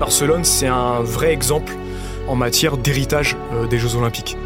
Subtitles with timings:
[0.00, 1.74] Barcelone, c'est un vrai exemple
[2.26, 4.38] en matière d'héritage euh, des Jeux Olympiques.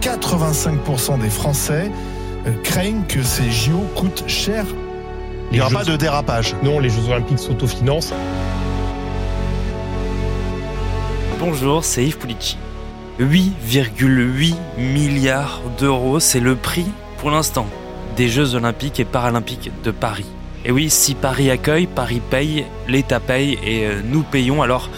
[0.00, 1.88] 85% des Français
[2.44, 4.64] euh, craignent que ces JO coûtent cher.
[5.52, 6.56] Il n'y aura pas de dérapage.
[6.64, 8.12] Non, les Jeux Olympiques s'autofinancent.
[11.38, 12.58] Bonjour, c'est Yves Pulici.
[13.20, 16.86] 8,8 milliards d'euros, c'est le prix
[17.18, 17.66] pour l'instant
[18.16, 20.26] des Jeux Olympiques et Paralympiques de Paris.
[20.64, 24.62] Et oui, si Paris accueille, Paris paye, l'État paye et euh, nous payons.
[24.62, 24.88] Alors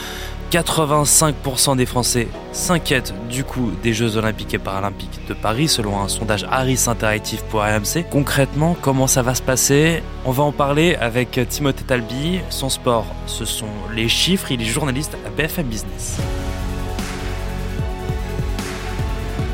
[0.52, 6.06] 85% des Français s'inquiètent du coût des Jeux Olympiques et Paralympiques de Paris selon un
[6.06, 8.08] sondage Harris Interactive pour AMC.
[8.10, 10.02] Concrètement, comment ça va se passer?
[10.24, 12.40] On va en parler avec Timothée Talby.
[12.50, 14.52] Son sport, ce sont les chiffres.
[14.52, 16.18] Il est journaliste à BFM Business.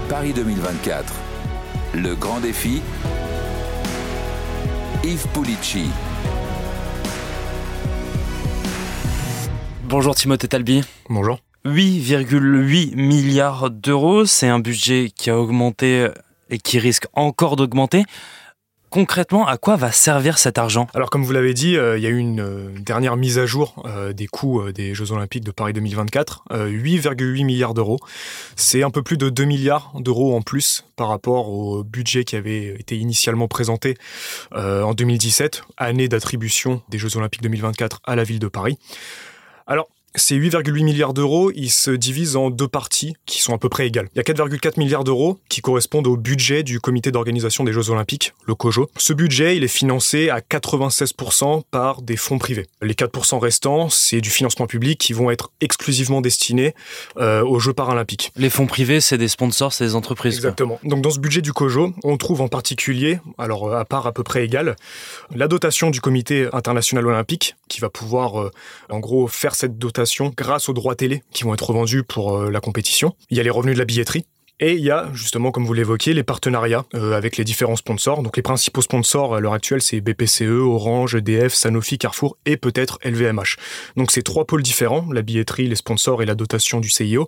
[0.08, 1.14] Paris 2024.
[1.95, 2.83] Le grand défi.
[5.10, 5.87] Yves Pulici.
[9.83, 10.83] Bonjour Timothée Talby.
[11.08, 11.41] Bonjour.
[11.64, 16.06] 8,8 milliards d'euros, c'est un budget qui a augmenté
[16.48, 18.05] et qui risque encore d'augmenter.
[18.91, 20.88] Concrètement, à quoi va servir cet argent?
[20.94, 23.47] Alors comme vous l'avez dit, euh, il y a eu une euh, dernière mise à
[23.47, 28.00] jour euh, des coûts des Jeux Olympiques de Paris 2024, 8,8 milliards d'euros.
[28.56, 32.34] C'est un peu plus de 2 milliards d'euros en plus par rapport au budget qui
[32.34, 33.97] avait été initialement présenté
[34.52, 38.77] en 2017, année d'attribution des Jeux Olympiques 2024 à la ville de Paris.
[39.69, 43.69] Alors, ces 8,8 milliards d'euros, ils se divisent en deux parties qui sont à peu
[43.69, 44.08] près égales.
[44.14, 47.91] Il y a 4,4 milliards d'euros qui correspondent au budget du comité d'organisation des Jeux
[47.91, 48.91] Olympiques, le COJO.
[48.97, 52.66] Ce budget, il est financé à 96% par des fonds privés.
[52.83, 56.75] Les 4% restants, c'est du financement public qui vont être exclusivement destinés
[57.19, 58.33] euh, aux Jeux paralympiques.
[58.36, 60.34] Les fonds privés, c'est des sponsors, c'est des entreprises.
[60.34, 60.81] Exactement.
[60.83, 64.25] Donc dans ce budget du COJO, on trouve en particulier, alors à part à peu
[64.25, 64.75] près égale,
[65.34, 68.50] la dotation du comité international olympique qui va pouvoir euh,
[68.88, 70.00] en gros faire cette dotation
[70.37, 73.15] grâce aux droits télé qui vont être revendus pour euh, la compétition.
[73.31, 74.25] Il y a les revenus de la billetterie.
[74.62, 78.22] Et il y a justement, comme vous l'évoquiez, les partenariats euh, avec les différents sponsors.
[78.22, 82.99] Donc les principaux sponsors à l'heure actuelle, c'est BPCE, Orange, EDF, Sanofi, Carrefour et peut-être
[83.03, 83.56] LVMH.
[83.97, 87.27] Donc c'est trois pôles différents, la billetterie, les sponsors et la dotation du CIO.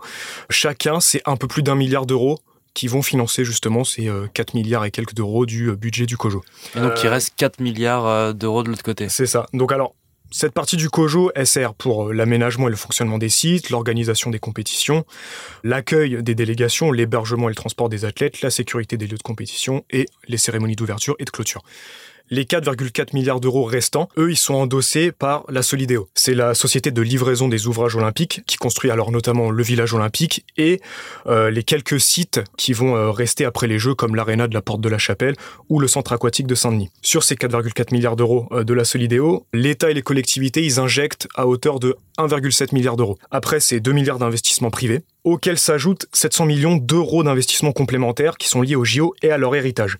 [0.50, 2.38] Chacun, c'est un peu plus d'un milliard d'euros
[2.74, 6.42] qui vont financer justement ces 4 euh, milliards et quelques d'euros du budget du COJO.
[6.76, 9.08] Et donc il reste 4 milliards d'euros de l'autre côté.
[9.08, 9.46] C'est ça.
[9.54, 9.94] Donc alors
[10.32, 14.30] cette partie du COJO, elle sert pour euh, l'aménagement et le fonctionnement des sites, l'organisation
[14.30, 15.04] des compétitions,
[15.62, 19.84] l'accueil des délégations, l'hébergement et le transport des athlètes, la sécurité des lieux de compétition
[19.90, 21.62] et les cérémonies d'ouverture et de clôture.
[22.34, 26.08] Les 4,4 milliards d'euros restants, eux, ils sont endossés par la Solideo.
[26.14, 30.46] C'est la société de livraison des ouvrages olympiques qui construit alors notamment le village olympique
[30.56, 30.80] et
[31.26, 34.62] euh, les quelques sites qui vont euh, rester après les Jeux comme l'aréna de la
[34.62, 35.36] Porte de la Chapelle
[35.68, 36.88] ou le centre aquatique de Saint-Denis.
[37.02, 41.28] Sur ces 4,4 milliards d'euros euh, de la Solideo, l'État et les collectivités, ils injectent
[41.34, 43.18] à hauteur de 1,7 milliard d'euros.
[43.30, 48.62] Après, c'est 2 milliards d'investissements privés, auxquels s'ajoutent 700 millions d'euros d'investissements complémentaires qui sont
[48.62, 49.98] liés au JO et à leur héritage.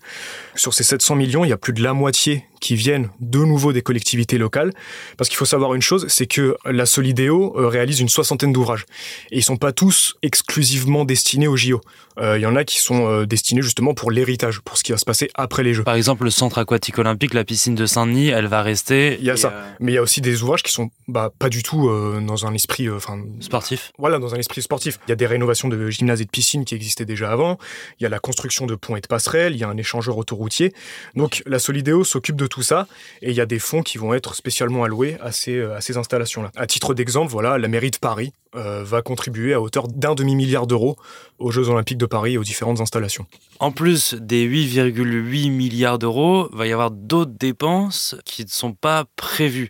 [0.55, 3.73] Sur ces 700 millions, il y a plus de la moitié qui viennent de nouveau
[3.73, 4.71] des collectivités locales.
[5.17, 8.85] Parce qu'il faut savoir une chose, c'est que la Solidéo euh, réalise une soixantaine d'ouvrages.
[9.31, 11.81] Et ils sont pas tous exclusivement destinés au JO.
[12.19, 14.93] Euh, il y en a qui sont euh, destinés justement pour l'héritage, pour ce qui
[14.93, 15.83] va se passer après les Jeux.
[15.83, 19.17] Par exemple, le centre aquatique olympique, la piscine de Saint-Denis, elle va rester.
[19.19, 19.53] Il y a ça.
[19.81, 21.89] Mais il y a aussi des ouvrages qui sont bah, pas du tout
[22.21, 22.89] dans un esprit.
[22.89, 23.91] enfin sportif.
[23.97, 24.99] Voilà, dans un esprit sportif.
[25.07, 27.57] Il y a des rénovations de gymnases et de piscines qui existaient déjà avant.
[27.99, 29.53] Il y a la construction de ponts et de passerelles.
[29.53, 30.71] Il y a un échangeur autoroutier.
[31.15, 32.87] Donc la Solidéo s'occupe de ça
[33.21, 35.81] et il y a des fonds qui vont être spécialement alloués à ces, euh, à
[35.81, 36.51] ces installations-là.
[36.55, 40.67] À titre d'exemple, voilà, la mairie de Paris euh, va contribuer à hauteur d'un demi-milliard
[40.67, 40.97] d'euros
[41.43, 43.25] aux Jeux Olympiques de Paris et aux différentes installations.
[43.59, 48.73] En plus des 8,8 milliards d'euros, il va y avoir d'autres dépenses qui ne sont
[48.73, 49.69] pas prévues.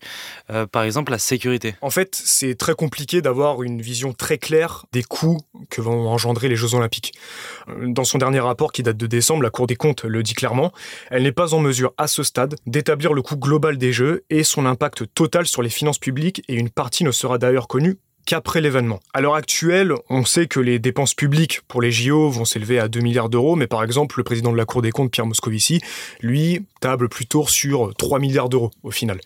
[0.51, 1.75] Euh, par exemple, la sécurité.
[1.81, 5.39] En fait, c'est très compliqué d'avoir une vision très claire des coûts
[5.69, 7.13] que vont engendrer les Jeux Olympiques.
[7.81, 10.71] Dans son dernier rapport qui date de décembre, la Cour des comptes le dit clairement,
[11.09, 14.43] elle n'est pas en mesure à ce stade d'établir le coût global des Jeux et
[14.43, 18.61] son impact total sur les finances publiques et une partie ne sera d'ailleurs connue qu'après
[18.61, 18.99] l'événement.
[19.13, 22.87] À l'heure actuelle, on sait que les dépenses publiques pour les JO vont s'élever à
[22.87, 25.81] 2 milliards d'euros, mais par exemple, le président de la Cour des comptes, Pierre Moscovici,
[26.21, 29.19] lui, table plutôt sur 3 milliards d'euros au final.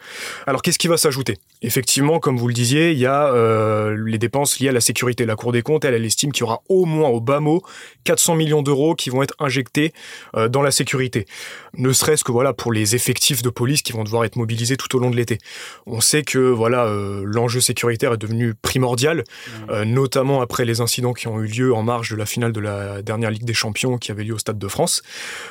[0.45, 1.37] Alors qu'est-ce qui va s'ajouter?
[1.63, 5.25] Effectivement, comme vous le disiez, il y a euh, les dépenses liées à la sécurité.
[5.25, 7.63] La Cour des comptes, elle, elle estime qu'il y aura au moins, au bas mot,
[8.03, 9.91] 400 millions d'euros qui vont être injectés
[10.35, 11.25] euh, dans la sécurité.
[11.73, 14.95] Ne serait-ce que voilà pour les effectifs de police qui vont devoir être mobilisés tout
[14.95, 15.39] au long de l'été.
[15.87, 19.23] On sait que voilà euh, l'enjeu sécuritaire est devenu primordial primordial,
[19.69, 22.61] euh, notamment après les incidents qui ont eu lieu en marge de la finale de
[22.61, 25.01] la dernière Ligue des Champions qui avait lieu au Stade de France.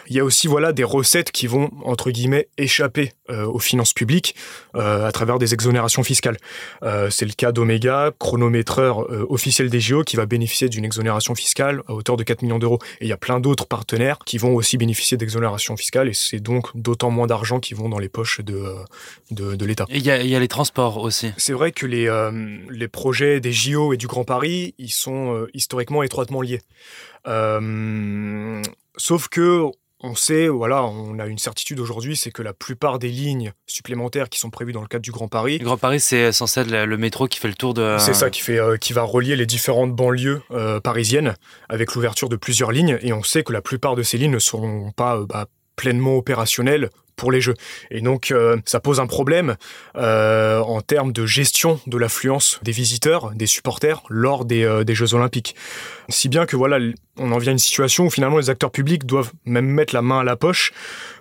[0.08, 3.92] Il y a aussi voilà des recettes qui vont entre guillemets échapper euh, aux finances
[3.92, 4.34] publiques
[4.74, 6.38] euh, à travers des exonérations fiscales.
[6.82, 11.34] Euh, c'est le cas d'Omega, chronométreur euh, officiel des JO, qui va bénéficier d'une exonération
[11.34, 12.78] fiscale à hauteur de 4 millions d'euros.
[13.00, 16.40] Et il y a plein d'autres partenaires qui vont aussi bénéficier d'exonérations fiscales, et c'est
[16.40, 18.74] donc d'autant moins d'argent qui vont dans les poches de,
[19.30, 19.84] de, de l'État.
[19.90, 21.32] Et il y, y a les transports aussi.
[21.36, 22.30] C'est vrai que les, euh,
[22.70, 26.60] les projets des JO et du Grand Paris, ils sont euh, historiquement étroitement liés.
[27.26, 28.62] Euh,
[28.96, 29.70] sauf que
[30.00, 34.28] on sait, voilà, on a une certitude aujourd'hui, c'est que la plupart des lignes supplémentaires
[34.28, 36.70] qui sont prévues dans le cadre du Grand Paris, Le Grand Paris, c'est censé être
[36.70, 37.96] le le métro qui fait le tour de.
[37.98, 41.34] c'est ça qui fait, euh, qui va relier les différentes banlieues euh, parisiennes
[41.68, 42.98] avec l'ouverture de plusieurs lignes.
[43.02, 45.46] Et on sait que la plupart de ces lignes ne seront pas euh, bah,
[45.76, 47.54] pleinement opérationnelles pour les Jeux.
[47.90, 49.56] Et donc, euh, ça pose un problème
[49.96, 54.94] euh, en termes de gestion de l'affluence des visiteurs, des supporters lors des, euh, des
[54.94, 55.56] Jeux Olympiques.
[56.08, 56.78] Si bien que voilà,
[57.18, 60.02] on en vient à une situation où finalement les acteurs publics doivent même mettre la
[60.02, 60.72] main à la poche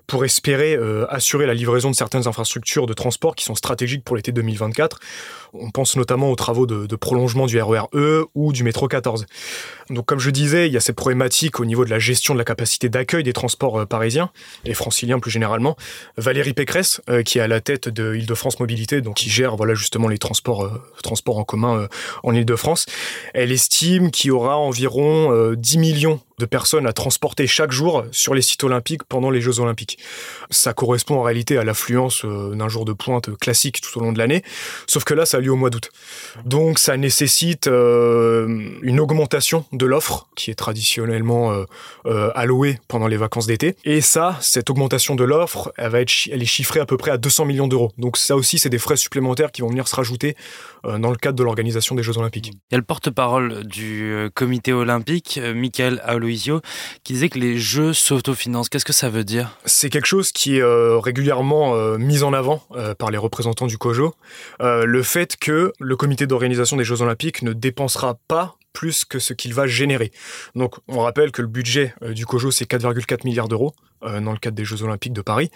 [0.07, 4.15] pour espérer euh, assurer la livraison de certaines infrastructures de transport qui sont stratégiques pour
[4.15, 4.99] l'été 2024.
[5.53, 9.25] On pense notamment aux travaux de, prolongement du RER E ou du métro 14.
[9.89, 12.39] Donc comme je disais, il y a ces problématiques au niveau de la gestion de
[12.39, 14.31] la capacité d'accueil des transports euh, parisiens
[14.65, 15.77] et franciliens plus généralement.
[16.17, 19.73] Valérie Pécresse, euh, qui est à la tête de Île-de-France Mobilité, donc qui gère voilà
[19.73, 21.87] justement les transports, euh, transports en commun euh,
[22.23, 22.85] en Île-de-France,
[23.33, 28.05] elle estime qu'il y aura environ euh, 10 millions de personnes à transporter chaque jour
[28.11, 29.97] sur les sites olympiques pendant les Jeux olympiques.
[30.49, 34.11] Ça correspond en réalité à l'affluence euh, d'un jour de pointe classique tout au long
[34.11, 34.43] de l'année,
[34.87, 35.89] sauf que là, ça a lieu au mois d'août.
[36.45, 41.65] Donc ça nécessite euh, une augmentation de l'offre qui est traditionnellement
[42.05, 43.75] euh, allouée pendant les vacances d'été.
[43.83, 47.45] Et ça, cette augmentation de l'offre, elle, elle est chiffrée à peu près à 200
[47.45, 47.91] millions d'euros.
[47.97, 50.35] Donc ça aussi, c'est des frais supplémentaires qui vont venir se rajouter
[50.83, 52.51] dans le cadre de l'organisation des Jeux olympiques.
[52.53, 56.01] Il y a le porte-parole du comité olympique, Michael
[57.03, 58.69] Qui disait que les Jeux s'autofinancent.
[58.69, 59.57] Qu'est-ce que ça veut dire?
[59.65, 63.67] C'est quelque chose qui est euh, régulièrement euh, mis en avant euh, par les représentants
[63.67, 64.15] du COJO.
[64.59, 69.33] Le fait que le comité d'organisation des Jeux Olympiques ne dépensera pas plus que ce
[69.33, 70.11] qu'il va générer.
[70.55, 74.55] Donc on rappelle que le budget du COJO c'est 4,4 milliards d'euros dans le cadre
[74.55, 75.49] des Jeux Olympiques de Paris.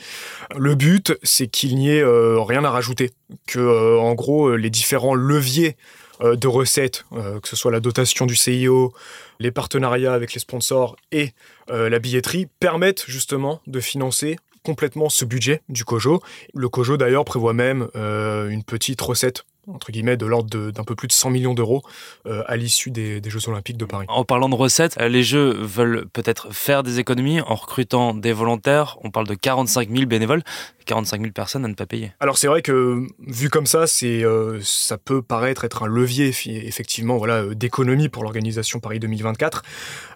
[0.55, 3.11] Le but c'est qu'il n'y ait rien à rajouter,
[3.45, 5.75] que en gros les différents leviers
[6.21, 8.93] de recettes, euh, que ce soit la dotation du CIO,
[9.39, 11.31] les partenariats avec les sponsors et
[11.69, 16.21] euh, la billetterie, permettent justement de financer complètement ce budget du COJO.
[16.53, 20.95] Le COJO d'ailleurs prévoit même euh, une petite recette entre guillemets de l'ordre d'un peu
[20.95, 21.83] plus de 100 millions d'euros
[22.25, 24.05] euh, à l'issue des, des Jeux Olympiques de Paris.
[24.09, 28.33] En parlant de recettes, euh, les Jeux veulent peut-être faire des économies en recrutant des
[28.33, 28.97] volontaires.
[29.03, 30.43] On parle de 45 000 bénévoles,
[30.85, 32.11] 45 000 personnes à ne pas payer.
[32.19, 36.33] Alors c'est vrai que vu comme ça, c'est euh, ça peut paraître être un levier
[36.45, 39.63] effectivement voilà d'économie pour l'organisation Paris 2024.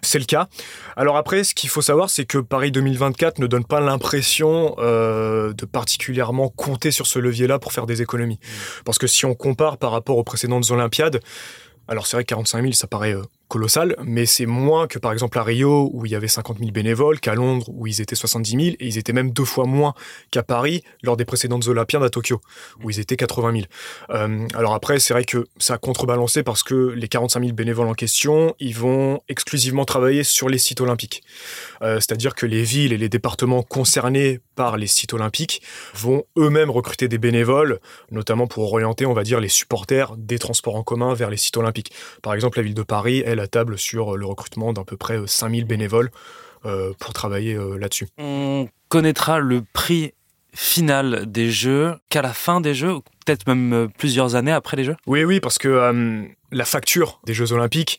[0.02, 0.48] C'est le cas.
[0.96, 5.52] Alors après, ce qu'il faut savoir, c'est que Paris 2024 ne donne pas l'impression euh,
[5.52, 8.38] de particulièrement compter sur ce levier-là pour faire des économies.
[8.84, 11.20] Parce que si on compare par rapport aux précédentes Olympiades,
[11.88, 13.22] alors c'est vrai que 45 000, ça paraît euh,
[13.54, 16.72] colossal, mais c'est moins que par exemple à Rio où il y avait 50 000
[16.72, 19.94] bénévoles, qu'à Londres où ils étaient 70 000, et ils étaient même deux fois moins
[20.32, 22.40] qu'à Paris lors des précédentes Olympiades à Tokyo,
[22.82, 23.64] où ils étaient 80 000.
[24.10, 27.86] Euh, alors après, c'est vrai que ça a contrebalancé parce que les 45 000 bénévoles
[27.86, 31.22] en question, ils vont exclusivement travailler sur les sites olympiques.
[31.82, 35.62] Euh, C'est-à-dire que les villes et les départements concernés par les sites olympiques
[35.94, 37.78] vont eux-mêmes recruter des bénévoles,
[38.10, 41.56] notamment pour orienter, on va dire, les supporters des transports en commun vers les sites
[41.56, 41.92] olympiques.
[42.20, 45.18] Par exemple, la ville de Paris, elle, à table sur le recrutement d'à peu près
[45.24, 46.10] 5000 bénévoles
[46.64, 48.08] euh, pour travailler euh, là-dessus.
[48.18, 50.12] On connaîtra le prix
[50.52, 54.84] final des Jeux qu'à la fin des Jeux, peut-être même euh, plusieurs années après les
[54.84, 54.96] Jeux?
[55.06, 56.22] Oui, oui, parce que euh,
[56.52, 57.98] la facture des Jeux Olympiques,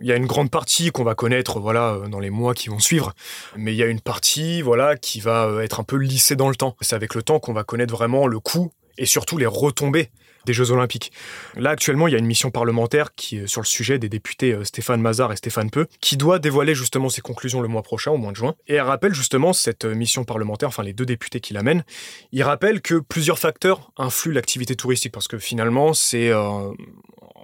[0.00, 2.68] il y a une grande partie qu'on va connaître voilà euh, dans les mois qui
[2.68, 3.12] vont suivre,
[3.56, 6.48] mais il y a une partie voilà qui va euh, être un peu lissée dans
[6.48, 6.76] le temps.
[6.80, 10.10] C'est avec le temps qu'on va connaître vraiment le coût et surtout les retombées
[10.46, 11.12] des Jeux Olympiques.
[11.56, 14.52] Là, actuellement, il y a une mission parlementaire qui est sur le sujet des députés
[14.52, 18.10] euh, Stéphane Mazard et Stéphane Peu, qui doit dévoiler justement ses conclusions le mois prochain,
[18.10, 18.54] au mois de juin.
[18.66, 21.84] Et elle rappelle justement cette euh, mission parlementaire, enfin les deux députés qui l'amènent,
[22.32, 26.70] ils rappellent que plusieurs facteurs influent l'activité touristique, parce que finalement, c'est euh,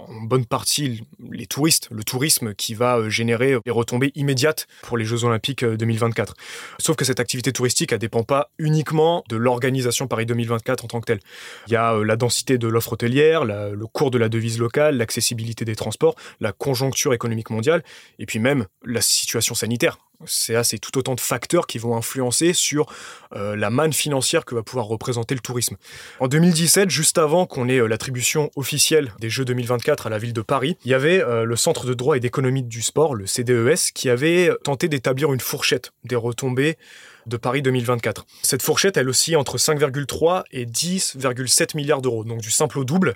[0.08, 4.96] en bonne partie les touristes, le tourisme qui va euh, générer les retombées immédiates pour
[4.96, 6.34] les Jeux Olympiques euh, 2024.
[6.78, 11.00] Sauf que cette activité touristique, elle dépend pas uniquement de l'organisation Paris 2024 en tant
[11.00, 11.20] que telle.
[11.66, 14.96] Il y a euh, la densité de l'offre hôtelière, le cours de la devise locale,
[14.96, 17.82] l'accessibilité des transports, la conjoncture économique mondiale,
[18.18, 19.98] et puis même la situation sanitaire.
[20.26, 22.86] C'est tout autant de facteurs qui vont influencer sur
[23.34, 25.76] euh, la manne financière que va pouvoir représenter le tourisme.
[26.20, 30.32] En 2017, juste avant qu'on ait euh, l'attribution officielle des Jeux 2024 à la ville
[30.32, 33.26] de Paris, il y avait euh, le Centre de droit et d'économie du sport, le
[33.26, 36.76] CDES, qui avait tenté d'établir une fourchette des retombées
[37.26, 38.26] de Paris 2024.
[38.42, 43.14] Cette fourchette, elle aussi entre 5,3 et 10,7 milliards d'euros, donc du simple au double,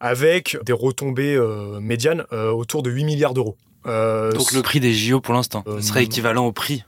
[0.00, 1.38] avec des retombées
[1.80, 3.56] médianes autour de 8 milliards d'euros.
[3.84, 6.84] donc le prix des JO pour l'instant serait équivalent au prix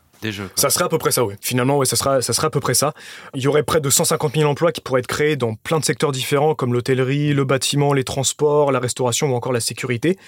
[0.57, 1.35] ça serait à peu près ça, oui.
[1.41, 2.95] Finalement, oui, ça sera, ça sera à peu près ça.
[3.35, 5.85] Il y aurait près de 150 000 emplois qui pourraient être créés dans plein de
[5.85, 10.19] secteurs différents, comme l'hôtellerie, le bâtiment, les transports, la restauration ou encore la sécurité.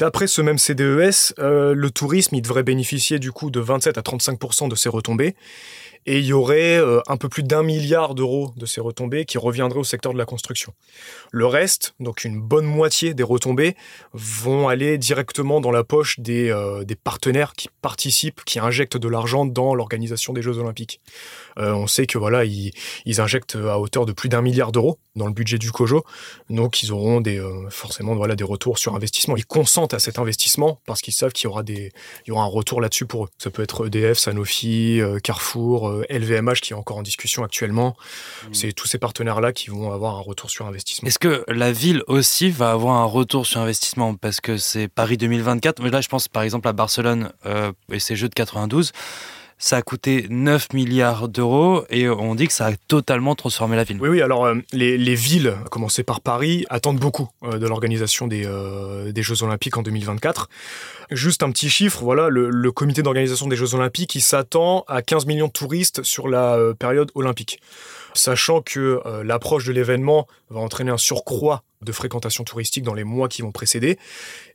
[0.00, 4.70] D'après ce même CDES, euh, le tourisme, devrait bénéficier du coup de 27 à 35%
[4.70, 5.34] de ses retombées.
[6.06, 9.36] Et il y aurait euh, un peu plus d'un milliard d'euros de ces retombées qui
[9.36, 10.72] reviendraient au secteur de la construction.
[11.30, 13.76] Le reste, donc une bonne moitié des retombées,
[14.14, 19.44] vont aller directement dans la poche des, euh, partenaires qui participent, qui injectent de l'argent
[19.44, 21.00] dans l'organisation des Jeux Olympiques.
[21.58, 22.72] Euh, on sait que voilà, ils,
[23.18, 26.04] injectent à hauteur de plus d'un milliard d'euros dans le budget du COJO,
[26.48, 29.36] donc ils auront des, forcément voilà, des retours sur investissement.
[29.36, 31.90] Ils consentent à cet investissement parce qu'ils savent qu'il y
[32.26, 33.28] y aura un retour là-dessus pour eux.
[33.36, 37.96] Ça peut être EDF, Sanofi, Carrefour, LVMH euh, qui est encore en discussion actuellement.
[38.44, 38.54] Mm.
[38.54, 41.08] C'est tous ces partenaires-là qui vont avoir un retour sur investissement.
[41.08, 44.14] Est-ce que la ville aussi va avoir un retour sur investissement?
[44.14, 45.82] Parce que c'est Paris 2024.
[45.82, 48.92] Mais là, je pense par exemple à Barcelone euh, et ses Jeux de 92
[49.60, 53.84] ça a coûté 9 milliards d'euros et on dit que ça a totalement transformé la
[53.84, 53.98] ville.
[54.00, 57.66] Oui, oui, alors euh, les, les, villes, à commencer par Paris, attendent beaucoup euh, de
[57.66, 60.48] l'organisation des, euh, des, Jeux Olympiques en 2024.
[61.10, 65.02] Juste un petit chiffre, voilà, le, le comité d'organisation des Jeux Olympiques, il s'attend à
[65.02, 67.60] 15 millions de touristes sur la période olympique
[68.14, 73.28] sachant que l'approche de l'événement va entraîner un surcroît de fréquentation touristique dans les mois
[73.28, 73.98] qui vont précéder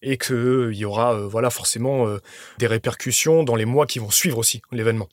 [0.02, 2.20] et qu'il euh, y aura euh, voilà forcément euh,
[2.60, 5.10] des répercussions dans les mois qui vont suivre aussi l'événement.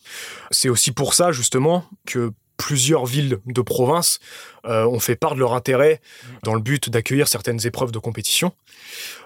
[0.51, 4.21] C'est aussi pour ça justement que plusieurs villes de province
[4.64, 6.00] euh, ont fait part de leur intérêt
[6.45, 8.52] dans le but d'accueillir certaines épreuves de compétition.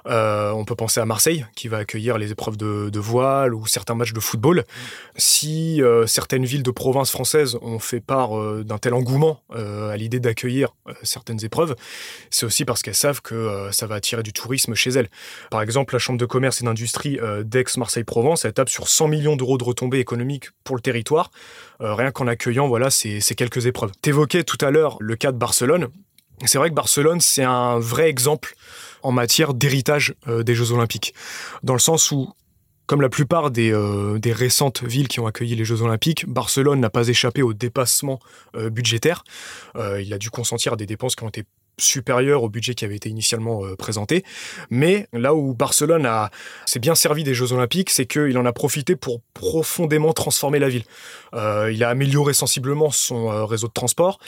[0.07, 3.95] Euh, on peut penser à Marseille, qui va accueillir les épreuves de, voile ou certains
[3.95, 4.65] matchs de football.
[5.17, 8.31] Si euh, certaines villes de province françaises ont fait part
[8.65, 11.77] d'un tel engouement à l'idée d'accueillir certaines épreuves,
[12.31, 15.11] c'est aussi parce qu'elles savent que ça va attirer du tourisme chez elles.
[15.51, 19.59] Par exemple, la Chambre de commerce et d'industrie d'Aix-Marseille-Provence, elle tape sur 100 millions d'euros
[19.59, 21.31] de retombées économiques pour le territoire,
[21.81, 23.93] rien qu'en accueillant voilà, ces, ces quelques épreuves.
[24.03, 25.89] T'évoquais tout à l'heure le cas de Barcelone.
[26.45, 28.55] C'est vrai que Barcelone, c'est un vrai exemple
[29.03, 31.15] en matière d'héritage euh, des Jeux Olympiques.
[31.63, 32.33] Dans le sens où,
[32.87, 36.81] comme la plupart des, euh, des, récentes villes qui ont accueilli les Jeux Olympiques, Barcelone
[36.81, 38.21] n'a pas échappé au dépassement
[38.55, 39.25] euh, budgétaire.
[39.77, 41.45] il a dû consentir à des dépenses qui ont été
[41.79, 44.25] supérieur au budget qui avait été initialement euh, présenté.
[44.71, 46.09] Mais là où Barcelone
[46.65, 50.69] s'est bien servi des Jeux Olympiques, c'est qu'il en a profité pour profondément transformer la
[50.69, 50.85] ville.
[51.35, 54.19] Euh, il a amélioré sensiblement son euh, réseau de transport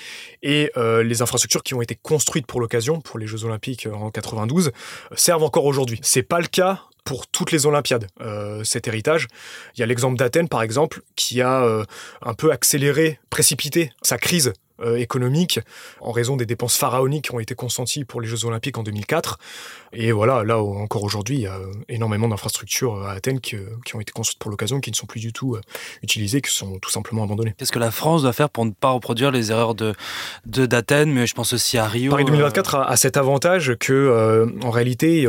[0.42, 4.72] et les infrastructures qui ont été construites pour l'occasion, pour les Jeux Olympiques en 92,
[5.14, 6.00] servent encore aujourd'hui.
[6.02, 8.06] C'est pas le cas pour toutes les Olympiades,
[8.64, 9.26] cet héritage.
[9.74, 11.84] Il y a l'exemple d'Athènes, par exemple, qui a
[12.22, 15.60] un peu accéléré, précipité sa crise euh, économique
[16.00, 19.38] en raison des dépenses pharaoniques qui ont été consenties pour les Jeux Olympiques en 2004.
[19.92, 21.58] Et voilà, là encore aujourd'hui, il y a
[21.88, 23.56] énormément d'infrastructures à Athènes qui,
[23.94, 25.60] ont été construites pour l'occasion, qui ne sont plus du tout euh,
[26.02, 27.54] utilisées, qui sont tout simplement abandonnées.
[27.56, 29.94] Qu'est-ce que la France doit faire pour ne pas reproduire les erreurs de
[30.46, 34.70] d'Athènes, mais je pense aussi à Rio Paris 2024 euh, a, cet avantage que, en
[34.70, 35.26] réalité,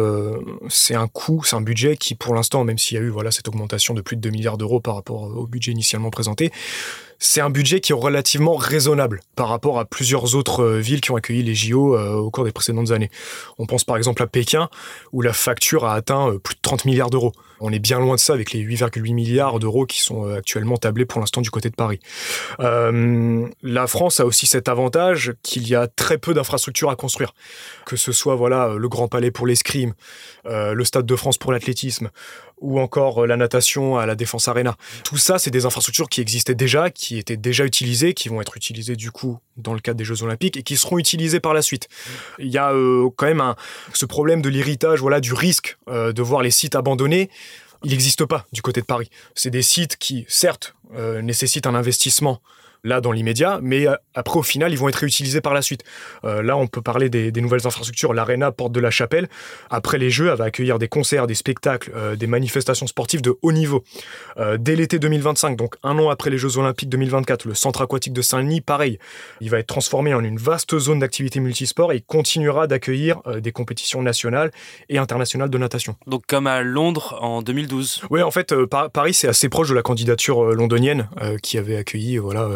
[0.70, 3.32] c'est un coût, c'est un budget qui, pour l'instant, même s'il y a eu voilà
[3.32, 6.52] cette augmentation de plus de 2 milliards d'euros par rapport au budget initialement présenté,
[7.20, 11.12] c'est un budget qui est relativement raisonnable par rapport à plusieurs autres euh, villes qui
[11.12, 13.12] ont accueilli les JO euh, au cours des précédentes années.
[13.58, 14.70] On pense par exemple à Pékin,
[15.12, 17.34] où la facture a atteint euh, plus de 30 milliards d'euros.
[17.60, 21.06] On est bien loin de ça avec les 8,8 milliards d'euros qui sont actuellement tablés
[21.06, 22.00] pour l'instant du côté de Paris.
[22.58, 27.34] la France a aussi cet avantage qu'il y a très peu d'infrastructures à construire,
[27.86, 29.94] que ce soit voilà le Grand Palais pour l'escrime,
[30.46, 32.12] le Stade de France pour l'athlétisme,
[32.62, 34.76] ou encore la natation à la Défense Arena.
[35.04, 38.58] Tout ça, c'est des infrastructures qui existaient déjà, qui étaient déjà utilisées, qui vont être
[38.58, 41.62] utilisées du coup dans le cadre des Jeux Olympiques et qui seront utilisées par la
[41.62, 41.88] suite.
[42.38, 43.56] Il y a euh, quand même
[43.94, 47.30] ce problème de l'héritage, voilà, du risque euh, de voir les sites abandonnés.
[47.84, 49.10] Il n'existe pas du côté de Paris.
[49.36, 52.42] C'est des sites qui, certes, euh, nécessitent un investissement
[52.84, 55.84] là dans l'immédiat, mais euh, après au final ils vont être réutilisés par la suite.
[56.24, 58.14] Euh, là on peut parler des, nouvelles infrastructures.
[58.14, 59.30] L'Arena Porte de la Chapelle,
[59.70, 63.38] après les Jeux, elle va accueillir des concerts, des spectacles, euh, des manifestations sportives de
[63.42, 63.84] haut niveau.
[64.58, 68.22] dès l'été 2025, donc un an après les Jeux Olympiques 2024, le centre aquatique de
[68.22, 69.00] Saint-Denis, pareil,
[69.42, 74.02] il va être transformé en une vaste zone d'activité multisport et continuera d'accueillir des compétitions
[74.02, 74.52] nationales
[74.90, 75.96] et internationales de natation.
[76.08, 78.04] Donc comme à Londres en 2012.
[78.10, 81.10] Oui, en fait, Paris c'est assez proche de la candidature londonienne
[81.42, 82.50] qui avait accueilli voilà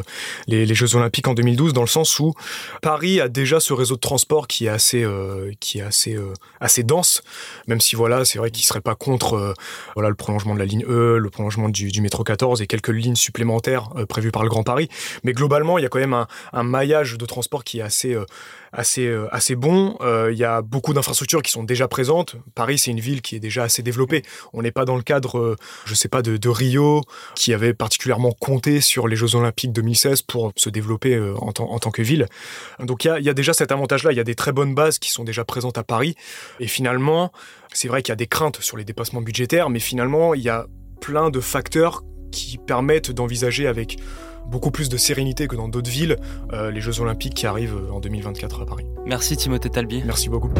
[0.47, 2.33] les, Jeux Olympiques en 2012, dans le sens où
[2.81, 6.33] Paris a déjà ce réseau de transport qui est assez, euh, qui est assez, euh,
[6.59, 7.21] assez dense,
[7.67, 9.53] même si voilà, c'est vrai qu'il serait pas contre euh,
[9.95, 13.15] voilà le prolongement de la ligne E, le prolongement du, métro 14 et quelques lignes
[13.15, 14.89] supplémentaires prévues par le Grand Paris.
[15.23, 18.17] Mais globalement, il y a quand même un, un maillage de transport qui est assez
[18.73, 19.95] assez, euh, assez bon.
[20.01, 22.35] Euh, il y a beaucoup d'infrastructures qui sont déjà présentes.
[22.55, 24.23] Paris, c'est une ville qui est déjà assez développée.
[24.51, 27.01] On n'est pas dans le cadre, euh, je sais pas, de, de, Rio,
[27.35, 31.91] qui avait particulièrement compté sur les Jeux Olympiques 2016 pour se développer en, en tant
[31.91, 32.27] que ville.
[32.79, 34.11] Donc il y y a déjà cet avantage-là.
[34.11, 36.15] Il y a des très bonnes bases qui sont déjà présentes à Paris.
[36.59, 37.31] Et finalement,
[37.71, 40.49] c'est vrai qu'il y a des craintes sur les dépassements budgétaires, mais finalement, il y
[40.49, 40.67] a
[40.99, 43.97] plein de facteurs qui permettent d'envisager avec
[44.45, 46.17] beaucoup plus de sérénité que dans d'autres villes
[46.53, 48.85] euh, les Jeux Olympiques qui arrivent en 2024 à Paris.
[49.05, 50.03] Merci Timothée Talbi.
[50.05, 50.51] Merci beaucoup.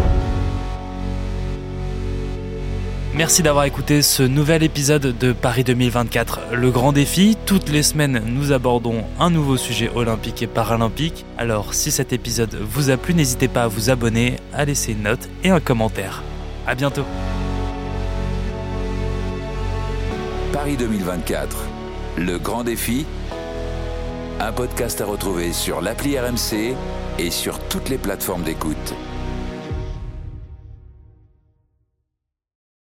[3.16, 7.38] Merci d'avoir écouté ce nouvel épisode de Paris 2024, le grand défi.
[7.46, 11.24] Toutes les semaines, nous abordons un nouveau sujet olympique et paralympique.
[11.38, 15.04] Alors, si cet épisode vous a plu, n'hésitez pas à vous abonner, à laisser une
[15.04, 16.24] note et un commentaire.
[16.66, 17.06] À bientôt.
[20.52, 21.66] Paris 2024,
[22.18, 23.06] le grand défi
[24.40, 26.76] un podcast à retrouver sur l'appli RMC
[27.20, 28.94] et sur toutes les plateformes d'écoute.